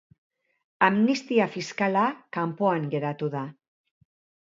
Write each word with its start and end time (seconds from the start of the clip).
Amnistia 0.87 1.47
fiskala 1.57 2.07
kanpoan 2.39 2.91
geratu 2.97 3.33
da. 3.39 3.47